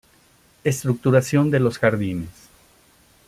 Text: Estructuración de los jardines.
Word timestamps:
Estructuración 0.63 1.51
de 1.51 1.59
los 1.59 1.77
jardines. 1.77 2.31